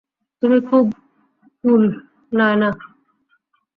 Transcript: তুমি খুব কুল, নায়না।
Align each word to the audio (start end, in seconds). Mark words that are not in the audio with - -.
তুমি 0.43 0.57
খুব 0.61 0.85
কুল, 1.63 1.83
নায়না। 2.31 2.69